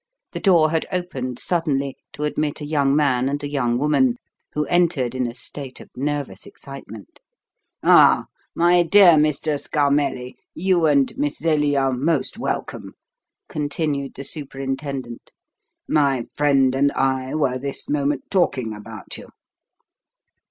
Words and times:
The 0.31 0.39
door 0.39 0.71
had 0.71 0.87
opened 0.91 1.37
suddenly 1.37 1.95
to 2.13 2.23
admit 2.23 2.59
a 2.59 2.65
young 2.65 2.95
man 2.95 3.29
and 3.29 3.43
a 3.43 3.47
young 3.47 3.77
woman, 3.77 4.17
who 4.53 4.65
entered 4.65 5.13
in 5.13 5.27
a 5.27 5.35
state 5.35 5.79
of 5.79 5.91
nervous 5.95 6.47
excitement. 6.47 7.21
"Ah, 7.83 8.25
my 8.55 8.81
dear 8.81 9.11
Mr. 9.11 9.61
Scarmelli, 9.61 10.37
you 10.55 10.87
and 10.87 11.15
Miss 11.19 11.37
Zelie 11.37 11.75
are 11.77 11.91
most 11.91 12.39
welcome," 12.39 12.95
continued 13.47 14.15
the 14.15 14.23
superintendent. 14.23 15.33
"My 15.87 16.25
friend 16.33 16.73
and 16.73 16.91
I 16.93 17.35
were 17.35 17.59
this 17.59 17.87
moment 17.87 18.23
talking 18.31 18.73
about 18.73 19.19
you." 19.19 19.27